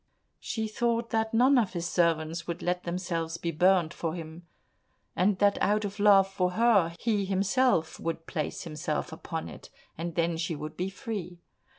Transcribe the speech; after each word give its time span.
She 0.39 0.67
thought 0.67 1.11
that 1.11 1.31
none 1.31 1.59
of 1.59 1.73
his 1.73 1.87
servants 1.87 2.47
would 2.47 2.63
let 2.63 2.85
themselves 2.85 3.37
be 3.37 3.51
burnt 3.51 3.93
for 3.93 4.15
him, 4.15 4.47
and 5.15 5.37
that 5.37 5.61
out 5.61 5.85
of 5.85 5.99
love 5.99 6.27
for 6.27 6.53
her, 6.53 6.95
he 6.99 7.23
himself 7.25 7.99
would 7.99 8.25
place 8.25 8.63
himself 8.63 9.11
upon 9.13 9.47
it, 9.47 9.69
and 9.99 10.15
then 10.15 10.37
she 10.37 10.55
would 10.55 10.75
be 10.75 10.89
free. 10.89 11.37